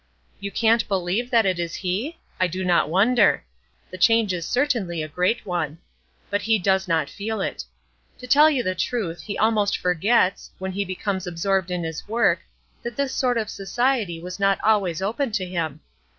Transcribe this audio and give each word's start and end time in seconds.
You 0.39 0.49
can't 0.51 0.87
believe 0.87 1.29
that 1.29 1.45
it 1.45 1.59
is 1.59 1.75
he? 1.75 2.17
I 2.39 2.47
do 2.47 2.65
not 2.65 2.89
wonder. 2.89 3.43
The 3.91 3.99
change 3.99 4.33
is 4.33 4.47
certainly 4.47 5.03
a 5.03 5.07
great 5.07 5.45
one; 5.45 5.77
but 6.31 6.41
he 6.41 6.57
does 6.57 6.87
not 6.87 7.07
feel 7.07 7.39
it. 7.39 7.63
To 8.17 8.25
tell 8.25 8.49
you 8.49 8.63
the 8.63 8.73
truth, 8.73 9.21
he 9.21 9.37
almost 9.37 9.77
forgets, 9.77 10.49
when 10.57 10.71
he 10.71 10.85
becomes 10.85 11.27
absorbed 11.27 11.69
in 11.69 11.83
his 11.83 12.07
work, 12.07 12.39
that 12.81 12.95
this 12.95 13.13
sort 13.13 13.37
of 13.37 13.47
society 13.47 14.19
was 14.19 14.39
not 14.39 14.59
always 14.63 15.03
open 15.03 15.31
to 15.33 15.45
him. 15.45 15.81